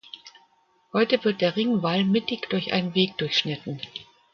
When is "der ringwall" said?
1.41-2.03